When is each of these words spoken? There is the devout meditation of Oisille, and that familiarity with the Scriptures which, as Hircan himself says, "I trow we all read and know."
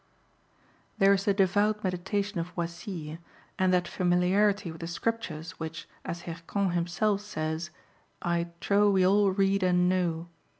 There 0.97 1.13
is 1.13 1.25
the 1.25 1.33
devout 1.35 1.83
meditation 1.83 2.39
of 2.39 2.55
Oisille, 2.55 3.19
and 3.59 3.71
that 3.71 3.87
familiarity 3.87 4.71
with 4.71 4.81
the 4.81 4.87
Scriptures 4.87 5.59
which, 5.59 5.87
as 6.03 6.23
Hircan 6.23 6.71
himself 6.73 7.21
says, 7.21 7.69
"I 8.19 8.47
trow 8.61 8.89
we 8.89 9.05
all 9.05 9.29
read 9.29 9.61
and 9.61 9.87
know." 9.87 10.27